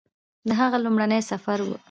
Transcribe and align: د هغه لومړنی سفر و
د 0.47 0.49
هغه 0.61 0.77
لومړنی 0.85 1.21
سفر 1.31 1.57
و 1.63 1.69